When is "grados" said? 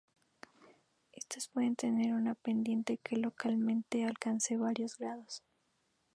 4.97-5.43